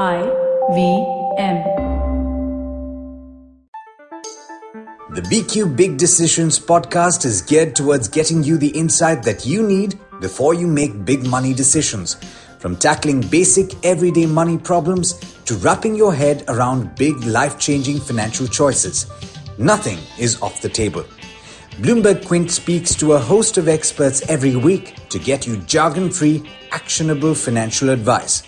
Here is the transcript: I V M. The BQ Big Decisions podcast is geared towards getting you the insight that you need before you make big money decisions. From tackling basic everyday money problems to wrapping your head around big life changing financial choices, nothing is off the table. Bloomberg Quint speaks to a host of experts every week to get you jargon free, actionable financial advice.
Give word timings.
I 0.00 0.22
V 0.74 0.78
M. 1.38 1.56
The 5.10 5.22
BQ 5.22 5.76
Big 5.76 5.96
Decisions 5.96 6.60
podcast 6.60 7.24
is 7.24 7.42
geared 7.42 7.74
towards 7.74 8.06
getting 8.06 8.44
you 8.44 8.58
the 8.58 8.68
insight 8.68 9.24
that 9.24 9.44
you 9.44 9.60
need 9.66 9.98
before 10.20 10.54
you 10.54 10.68
make 10.68 11.04
big 11.04 11.26
money 11.26 11.52
decisions. 11.52 12.14
From 12.60 12.76
tackling 12.76 13.22
basic 13.22 13.74
everyday 13.84 14.26
money 14.26 14.56
problems 14.56 15.14
to 15.46 15.56
wrapping 15.56 15.96
your 15.96 16.14
head 16.14 16.44
around 16.46 16.94
big 16.94 17.16
life 17.24 17.58
changing 17.58 17.98
financial 17.98 18.46
choices, 18.46 19.10
nothing 19.58 19.98
is 20.16 20.40
off 20.40 20.62
the 20.62 20.68
table. 20.68 21.02
Bloomberg 21.82 22.24
Quint 22.24 22.52
speaks 22.52 22.94
to 22.94 23.14
a 23.14 23.18
host 23.18 23.58
of 23.58 23.66
experts 23.66 24.22
every 24.28 24.54
week 24.54 24.94
to 25.08 25.18
get 25.18 25.44
you 25.44 25.56
jargon 25.62 26.08
free, 26.08 26.48
actionable 26.70 27.34
financial 27.34 27.90
advice. 27.90 28.44